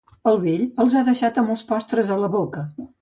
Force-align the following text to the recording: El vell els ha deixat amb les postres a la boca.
El 0.29 0.37
vell 0.45 0.63
els 0.83 0.95
ha 0.95 1.03
deixat 1.09 1.37
amb 1.41 1.53
les 1.55 1.65
postres 1.73 2.11
a 2.17 2.19
la 2.25 2.31
boca. 2.39 2.65